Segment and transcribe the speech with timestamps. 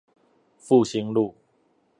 [0.57, 1.35] 復興路